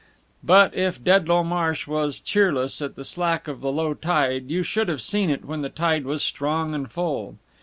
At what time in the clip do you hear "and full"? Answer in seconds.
6.73-7.35